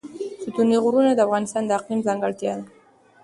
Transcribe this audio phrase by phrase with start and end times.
[0.43, 2.63] ستوني غرونه د افغانستان د اقلیم ځانګړتیا ده.